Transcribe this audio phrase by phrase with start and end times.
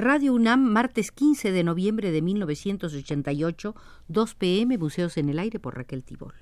[0.00, 3.74] Radio UNAM, martes 15 de noviembre de 1988,
[4.06, 6.34] 2 pm, Museos en el Aire por Raquel Tibol.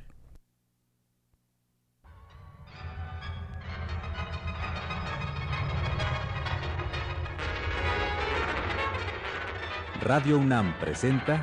[10.02, 11.42] Radio UNAM presenta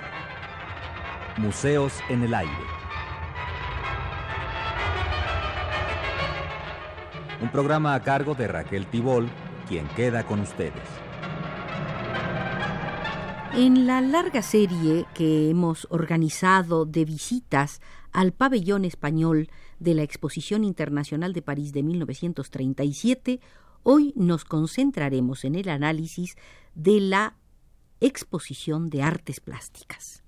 [1.37, 2.53] Museos en el Aire.
[7.41, 9.27] Un programa a cargo de Raquel Tibol,
[9.67, 11.02] quien queda con ustedes.
[13.55, 17.81] En la larga serie que hemos organizado de visitas
[18.11, 23.39] al pabellón español de la Exposición Internacional de París de 1937,
[23.83, 26.35] hoy nos concentraremos en el análisis
[26.73, 27.35] de la
[28.01, 30.23] Exposición de Artes Plásticas.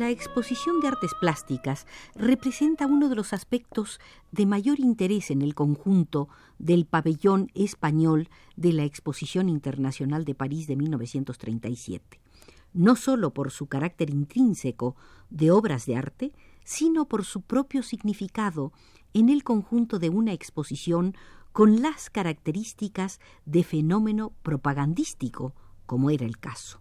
[0.00, 4.00] La exposición de artes plásticas representa uno de los aspectos
[4.32, 10.66] de mayor interés en el conjunto del pabellón español de la Exposición Internacional de París
[10.68, 12.18] de 1937,
[12.72, 14.96] no sólo por su carácter intrínseco
[15.28, 16.32] de obras de arte,
[16.64, 18.72] sino por su propio significado
[19.12, 21.14] en el conjunto de una exposición
[21.52, 25.52] con las características de fenómeno propagandístico,
[25.84, 26.80] como era el caso.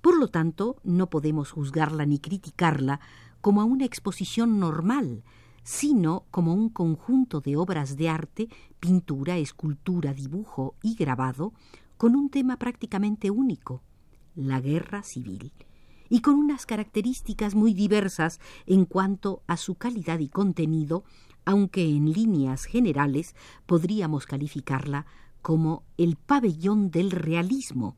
[0.00, 3.00] Por lo tanto, no podemos juzgarla ni criticarla
[3.40, 5.24] como a una exposición normal,
[5.62, 8.48] sino como un conjunto de obras de arte,
[8.80, 11.52] pintura, escultura, dibujo y grabado,
[11.96, 13.82] con un tema prácticamente único,
[14.34, 15.52] la guerra civil,
[16.08, 21.04] y con unas características muy diversas en cuanto a su calidad y contenido,
[21.44, 23.34] aunque en líneas generales
[23.66, 25.06] podríamos calificarla
[25.42, 27.96] como el pabellón del realismo,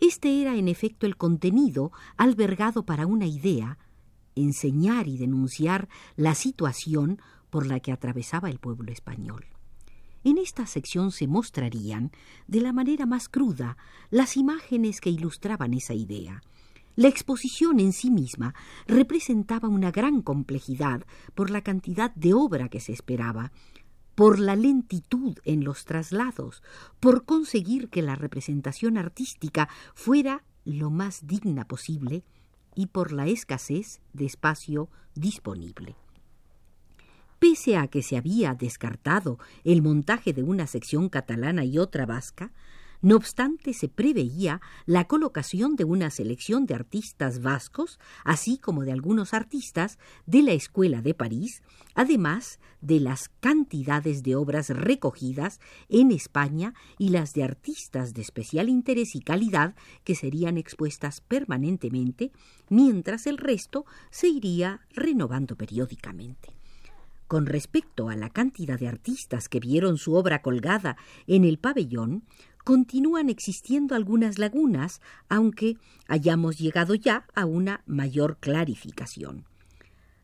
[0.00, 3.78] este era en efecto el contenido albergado para una idea,
[4.34, 7.20] enseñar y denunciar la situación
[7.50, 9.46] por la que atravesaba el pueblo español.
[10.24, 12.10] En esta sección se mostrarían,
[12.46, 13.76] de la manera más cruda,
[14.10, 16.42] las imágenes que ilustraban esa idea.
[16.96, 18.54] La exposición en sí misma
[18.88, 23.52] representaba una gran complejidad por la cantidad de obra que se esperaba,
[24.18, 26.64] por la lentitud en los traslados,
[26.98, 32.24] por conseguir que la representación artística fuera lo más digna posible
[32.74, 35.94] y por la escasez de espacio disponible.
[37.38, 42.50] Pese a que se había descartado el montaje de una sección catalana y otra vasca,
[43.00, 48.92] no obstante, se preveía la colocación de una selección de artistas vascos, así como de
[48.92, 51.62] algunos artistas de la Escuela de París,
[51.94, 58.68] además de las cantidades de obras recogidas en España y las de artistas de especial
[58.68, 62.32] interés y calidad que serían expuestas permanentemente,
[62.68, 66.52] mientras el resto se iría renovando periódicamente.
[67.28, 72.24] Con respecto a la cantidad de artistas que vieron su obra colgada en el pabellón,
[72.68, 79.46] continúan existiendo algunas lagunas, aunque hayamos llegado ya a una mayor clarificación.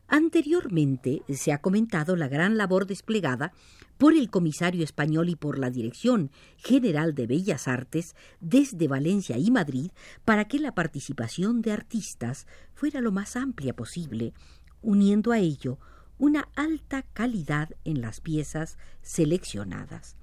[0.07, 3.51] Anteriormente se ha comentado la gran labor desplegada
[3.97, 9.49] por el comisario español y por la Dirección General de Bellas Artes desde Valencia y
[9.49, 9.89] Madrid
[10.23, 12.45] para que la participación de artistas
[12.75, 14.35] fuera lo más amplia posible,
[14.83, 15.79] uniendo a ello
[16.19, 20.15] una alta calidad en las piezas seleccionadas.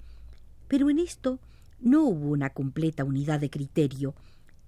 [0.69, 1.41] Pero en esto
[1.83, 4.15] no hubo una completa unidad de criterio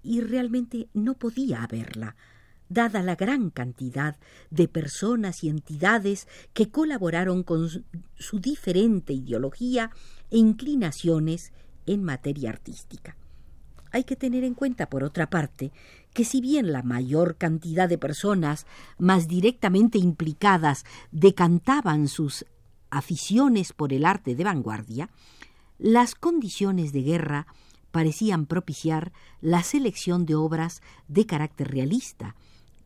[0.04, 2.16] y realmente no podía haberla,
[2.70, 4.18] dada la gran cantidad
[4.52, 7.70] de personas y entidades que colaboraron con
[8.18, 9.92] su diferente ideología
[10.30, 11.54] e inclinaciones
[11.86, 13.16] en materia artística.
[13.92, 15.72] Hay que tener en cuenta, por otra parte,
[16.14, 18.66] que si bien la mayor cantidad de personas
[18.98, 22.46] más directamente implicadas decantaban sus
[22.90, 25.10] aficiones por el arte de vanguardia,
[25.78, 27.48] las condiciones de guerra
[27.92, 32.36] parecían propiciar la selección de obras de carácter realista,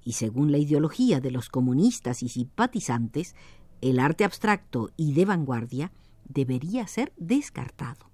[0.03, 3.35] y según la ideología de los comunistas y simpatizantes,
[3.81, 5.91] el arte abstracto y de vanguardia
[6.25, 8.09] debería ser descartado.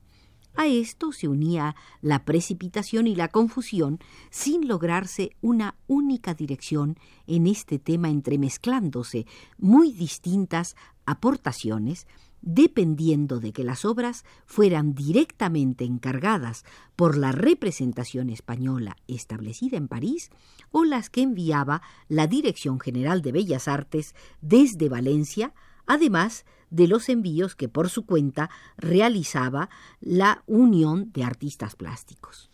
[0.56, 4.00] A esto se unía la precipitación y la confusión
[4.30, 9.26] sin lograrse una única dirección en este tema entremezclándose
[9.58, 12.08] muy distintas aportaciones
[12.46, 16.64] dependiendo de que las obras fueran directamente encargadas
[16.96, 20.30] por la representación española establecida en París
[20.72, 25.54] o las que enviaba la Dirección General de Bellas Artes desde Valencia
[25.86, 29.70] además de los envíos que por su cuenta realizaba
[30.00, 32.52] la Unión de Artistas Plásticos.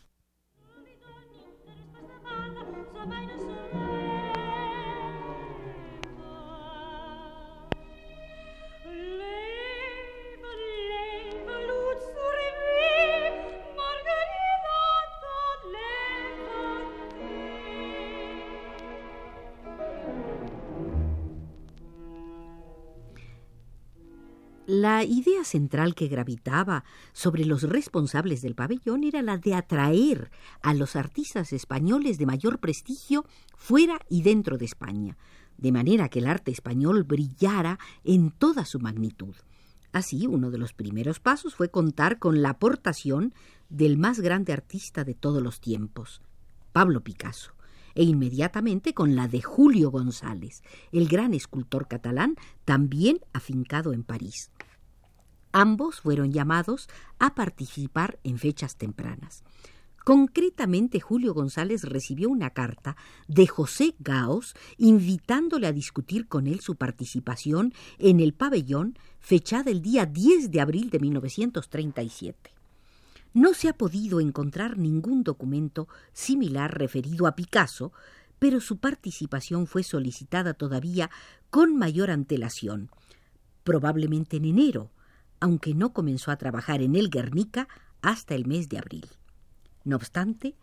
[25.03, 26.83] Idea central que gravitaba
[27.13, 30.31] sobre los responsables del pabellón era la de atraer
[30.61, 33.25] a los artistas españoles de mayor prestigio
[33.55, 35.17] fuera y dentro de España,
[35.57, 39.35] de manera que el arte español brillara en toda su magnitud.
[39.91, 43.33] Así, uno de los primeros pasos fue contar con la aportación
[43.69, 46.21] del más grande artista de todos los tiempos,
[46.71, 47.51] Pablo Picasso,
[47.93, 54.49] e inmediatamente con la de Julio González, el gran escultor catalán, también afincado en París.
[55.51, 56.89] Ambos fueron llamados
[57.19, 59.43] a participar en fechas tempranas.
[60.03, 66.75] Concretamente, Julio González recibió una carta de José Gaos invitándole a discutir con él su
[66.75, 72.51] participación en el pabellón fechada el día 10 de abril de 1937.
[73.33, 77.93] No se ha podido encontrar ningún documento similar referido a Picasso,
[78.39, 81.11] pero su participación fue solicitada todavía
[81.51, 82.89] con mayor antelación,
[83.63, 84.89] probablemente en enero,
[85.41, 87.67] aunque no comenzó a trabajar en el Guernica
[88.01, 89.05] hasta el mes de abril.
[89.83, 90.55] No obstante,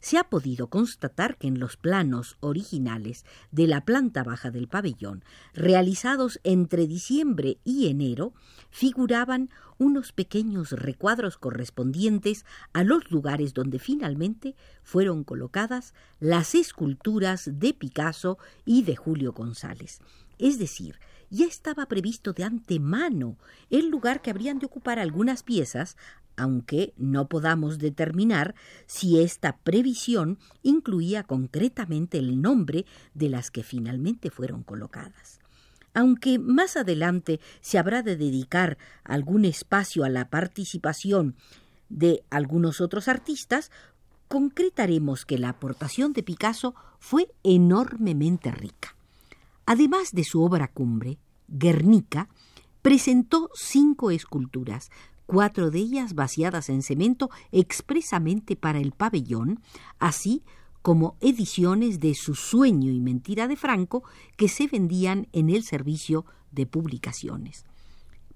[0.00, 5.24] se ha podido constatar que en los planos originales de la planta baja del pabellón,
[5.54, 8.32] realizados entre diciembre y enero,
[8.70, 17.74] figuraban unos pequeños recuadros correspondientes a los lugares donde finalmente fueron colocadas las esculturas de
[17.74, 20.00] Picasso y de Julio González.
[20.38, 20.98] Es decir,
[21.30, 23.36] ya estaba previsto de antemano
[23.70, 25.96] el lugar que habrían de ocupar algunas piezas
[26.36, 28.54] aunque no podamos determinar
[28.86, 32.84] si esta previsión incluía concretamente el nombre
[33.14, 35.40] de las que finalmente fueron colocadas.
[35.94, 41.34] Aunque más adelante se habrá de dedicar algún espacio a la participación
[41.88, 43.70] de algunos otros artistas,
[44.28, 48.95] concretaremos que la aportación de Picasso fue enormemente rica.
[49.66, 51.18] Además de su obra cumbre,
[51.48, 52.28] Guernica,
[52.82, 54.90] presentó cinco esculturas,
[55.26, 59.60] cuatro de ellas vaciadas en cemento expresamente para el pabellón,
[59.98, 60.44] así
[60.82, 64.04] como ediciones de Su sueño y mentira de Franco
[64.36, 67.64] que se vendían en el servicio de publicaciones.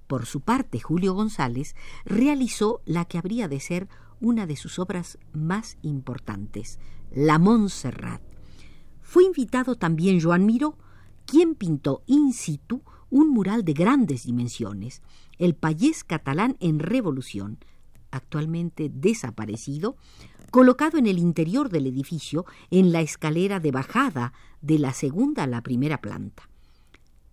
[0.08, 3.88] Por su parte, Julio González realizó la que habría de ser
[4.20, 6.80] una de sus obras más importantes,
[7.12, 8.20] La Montserrat.
[9.00, 10.76] Fue invitado también Joan Miró,
[11.30, 15.00] quien pintó in situ un mural de grandes dimensiones,
[15.38, 17.58] el Payés catalán en revolución,
[18.10, 19.96] actualmente desaparecido,
[20.50, 25.46] colocado en el interior del edificio en la escalera de bajada de la segunda a
[25.46, 26.48] la primera planta.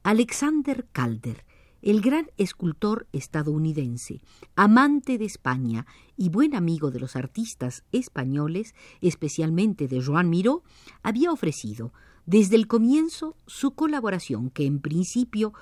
[0.03, 1.44] Alexander Calder,
[1.81, 4.21] el gran escultor estadounidense,
[4.55, 10.61] amante de España y buen amigo de los artistas españoles, especialmente de Joan Miró,
[11.01, 11.94] había ofrecido
[12.27, 15.53] desde el comienzo su colaboración, que en principio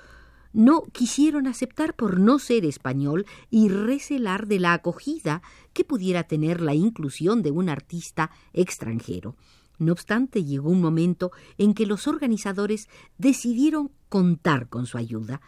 [0.52, 6.60] no quisieron aceptar por no ser español y recelar de la acogida que pudiera tener
[6.60, 9.36] la inclusión de un artista extranjero.
[9.78, 15.40] No obstante, llegó un momento en que los organizadores decidieron contar con su ayuda,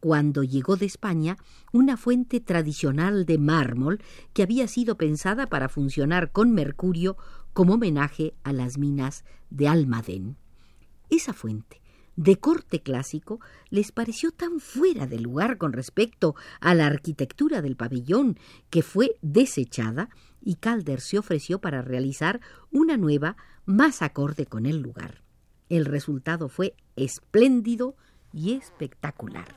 [0.00, 1.36] cuando llegó de España
[1.72, 7.16] una fuente tradicional de mármol que había sido pensada para funcionar con mercurio
[7.52, 10.36] como homenaje a las minas de Almadén.
[11.10, 11.80] Esa fuente,
[12.16, 17.76] de corte clásico, les pareció tan fuera de lugar con respecto a la arquitectura del
[17.76, 18.38] pabellón
[18.70, 20.08] que fue desechada
[20.40, 25.22] y Calder se ofreció para realizar una nueva más acorde con el lugar.
[25.68, 27.96] El resultado fue espléndido
[28.32, 29.56] y espectacular.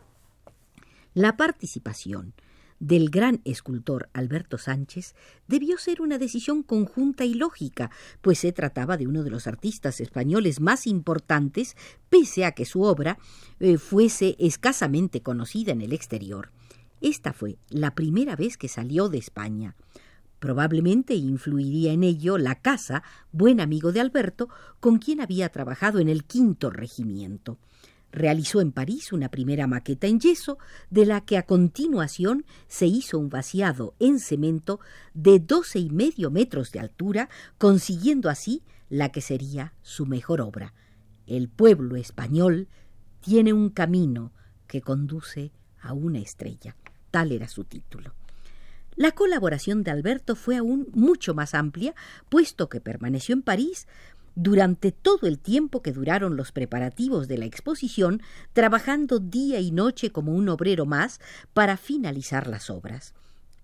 [1.13, 2.33] La participación
[2.79, 5.15] del gran escultor Alberto Sánchez
[5.47, 7.91] debió ser una decisión conjunta y lógica,
[8.21, 11.75] pues se trataba de uno de los artistas españoles más importantes,
[12.09, 13.17] pese a que su obra
[13.59, 16.51] eh, fuese escasamente conocida en el exterior.
[17.01, 19.75] Esta fue la primera vez que salió de España.
[20.39, 26.09] Probablemente influiría en ello la casa, buen amigo de Alberto, con quien había trabajado en
[26.09, 27.57] el quinto regimiento.
[28.17, 30.57] Realizó en París una primera maqueta en yeso,
[30.89, 34.79] de la que a continuación se hizo un vaciado en cemento
[35.13, 40.73] de doce y medio metros de altura, consiguiendo así la que sería su mejor obra.
[41.27, 42.69] El pueblo español
[43.19, 44.33] tiene un camino
[44.65, 46.75] que conduce a una estrella.
[47.11, 48.15] Tal era su título.
[48.95, 51.93] La colaboración de Alberto fue aún mucho más amplia,
[52.29, 53.87] puesto que permaneció en París
[54.37, 58.21] durante todo el tiempo que duraron los preparativos de la exposición,
[58.53, 61.19] trabajando día y noche como un obrero más
[61.55, 63.15] para finalizar las obras.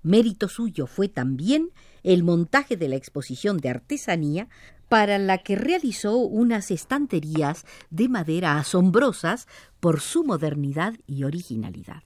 [0.01, 1.69] Mérito suyo fue también
[2.01, 4.49] el montaje de la exposición de artesanía,
[4.89, 9.47] para la que realizó unas estanterías de madera asombrosas
[9.79, 12.03] por su modernidad y originalidad.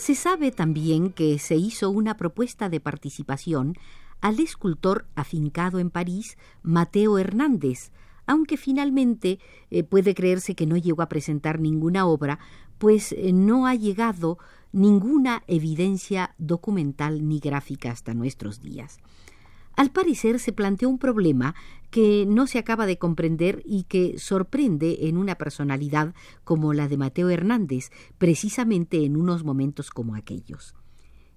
[0.00, 3.74] Se sabe también que se hizo una propuesta de participación
[4.22, 7.92] al escultor afincado en París, Mateo Hernández,
[8.26, 9.40] aunque finalmente
[9.70, 12.38] eh, puede creerse que no llegó a presentar ninguna obra,
[12.78, 14.38] pues eh, no ha llegado
[14.72, 19.00] ninguna evidencia documental ni gráfica hasta nuestros días.
[19.76, 21.54] Al parecer se planteó un problema
[21.90, 26.96] que no se acaba de comprender y que sorprende en una personalidad como la de
[26.96, 30.74] Mateo Hernández, precisamente en unos momentos como aquellos.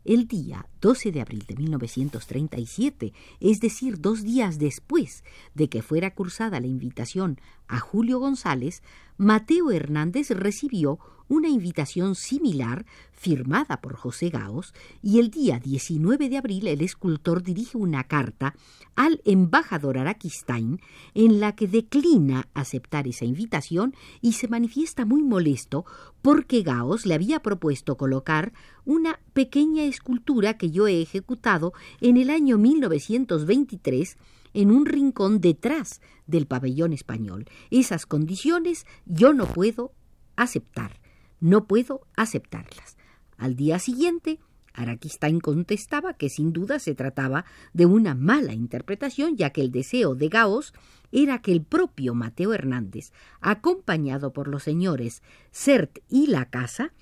[0.06, 5.24] El día 12 de abril de 1937, es decir, dos días después
[5.54, 8.84] de que fuera cursada la invitación a Julio González,
[9.18, 11.00] Mateo Hernández recibió
[11.34, 17.42] una invitación similar firmada por José Gaos y el día 19 de abril el escultor
[17.42, 18.54] dirige una carta
[18.96, 20.80] al embajador Araquistain
[21.16, 25.86] en la que declina aceptar esa invitación y se manifiesta muy molesto
[26.22, 28.54] porque Gaos le había propuesto colocar
[28.86, 34.18] una pequeña escultura que yo he ejecutado en el año 1923
[34.54, 37.46] en un rincón detrás del pabellón español.
[37.72, 39.94] Esas condiciones yo no puedo
[40.36, 41.00] aceptar,
[41.44, 42.96] no puedo aceptarlas.
[43.38, 44.40] Al día siguiente,
[44.74, 50.16] Araquistain contestaba que sin duda se trataba de una mala interpretación, ya que el deseo
[50.16, 50.74] de Gaos
[51.12, 55.22] era que el propio Mateo Hernández, acompañado por los señores
[55.52, 56.94] Cert y La Casa,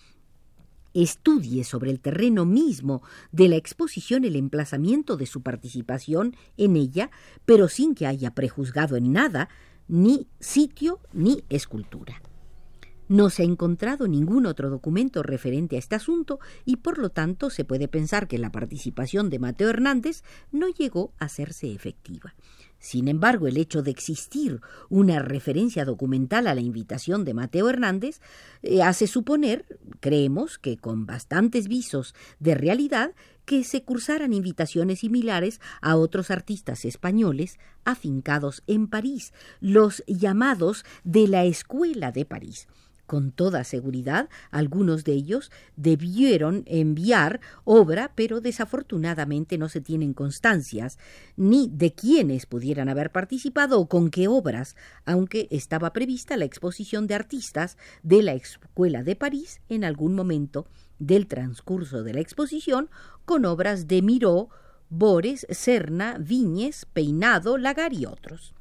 [0.95, 7.11] estudie sobre el terreno mismo de la exposición el emplazamiento de su participación en ella,
[7.45, 9.49] pero sin que haya prejuzgado en nada
[9.87, 12.23] ni sitio ni escultura.
[13.11, 17.49] No se ha encontrado ningún otro documento referente a este asunto y por lo tanto
[17.49, 22.35] se puede pensar que la participación de Mateo Hernández no llegó a hacerse efectiva.
[22.79, 28.21] Sin embargo, el hecho de existir una referencia documental a la invitación de Mateo Hernández
[28.63, 29.65] eh, hace suponer,
[29.99, 33.11] creemos que con bastantes visos de realidad,
[33.43, 41.27] que se cursaran invitaciones similares a otros artistas españoles afincados en París, los llamados de
[41.27, 42.69] la Escuela de París.
[43.11, 50.97] Con toda seguridad, algunos de ellos debieron enviar obra, pero desafortunadamente no se tienen constancias
[51.35, 57.05] ni de quiénes pudieran haber participado o con qué obras, aunque estaba prevista la exposición
[57.05, 60.65] de artistas de la Escuela de París en algún momento
[60.97, 62.89] del transcurso de la exposición
[63.25, 64.47] con obras de Miró,
[64.89, 68.55] Bores, Serna, Viñes, Peinado, Lagar y otros.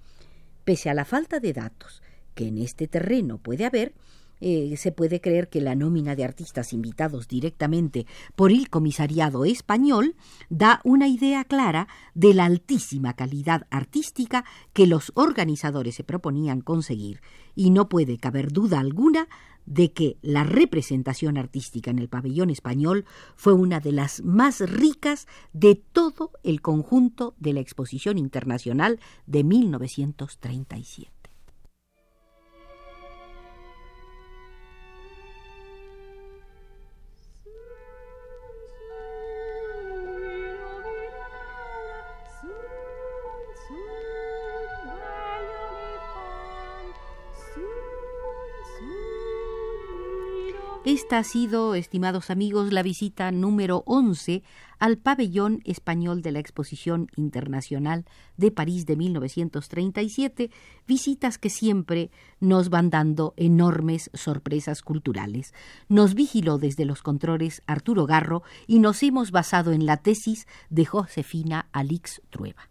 [0.65, 2.03] Pese a la falta de datos
[2.35, 3.95] que en este terreno puede haber,
[4.41, 8.07] eh, se puede creer que la nómina de artistas invitados directamente
[8.37, 10.17] por el comisariado español
[10.49, 17.21] da una idea clara de la altísima calidad artística que los organizadores se proponían conseguir,
[17.55, 19.29] y no puede caber duda alguna
[19.67, 23.05] de que la representación artística en el pabellón español
[23.37, 29.45] fue una de las más ricas de todo el conjunto de la Exposición Internacional de
[29.45, 31.20] 1937.
[50.87, 54.43] Esta ha sido, estimados amigos, la visita número 11
[54.79, 58.07] al pabellón español de la Exposición Internacional
[58.39, 60.51] de París de 1937,
[60.89, 62.11] visitas que siempre
[62.41, 65.53] nos van dando enormes sorpresas culturales.
[65.91, 70.87] Nos vigiló desde los controles Arturo Garro y nos hemos basado en la tesis de
[70.87, 72.71] Josefina Alix Trueba.